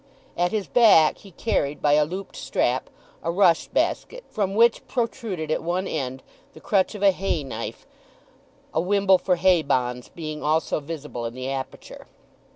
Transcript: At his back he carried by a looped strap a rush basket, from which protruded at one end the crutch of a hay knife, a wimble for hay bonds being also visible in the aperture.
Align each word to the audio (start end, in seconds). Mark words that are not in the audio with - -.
At 0.35 0.51
his 0.51 0.65
back 0.65 1.19
he 1.19 1.29
carried 1.29 1.79
by 1.79 1.93
a 1.93 2.05
looped 2.05 2.35
strap 2.35 2.89
a 3.21 3.29
rush 3.29 3.67
basket, 3.67 4.23
from 4.27 4.55
which 4.55 4.87
protruded 4.87 5.51
at 5.51 5.61
one 5.61 5.85
end 5.87 6.23
the 6.53 6.59
crutch 6.59 6.95
of 6.95 7.03
a 7.03 7.11
hay 7.11 7.43
knife, 7.43 7.85
a 8.73 8.81
wimble 8.81 9.19
for 9.19 9.35
hay 9.35 9.61
bonds 9.61 10.09
being 10.09 10.41
also 10.41 10.79
visible 10.79 11.25
in 11.27 11.35
the 11.35 11.51
aperture. 11.51 12.07